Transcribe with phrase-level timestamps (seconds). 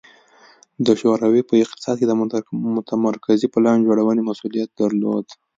[0.85, 2.13] د شوروي په اقتصاد کې د
[2.75, 5.25] متمرکزې پلان جوړونې مسوولیت درلود